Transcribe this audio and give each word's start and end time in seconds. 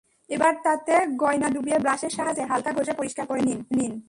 এবার 0.29 0.53
তাতে 0.63 0.93
গয়না 1.15 1.47
ডুবিয়ে 1.49 1.79
ব্রাশের 1.79 2.09
সাহায্যে 2.09 2.43
হালকা 2.43 2.71
ঘষে 2.71 2.93
পরিষ্কার 2.93 3.25
করে 3.25 3.41
নিন। 3.71 3.93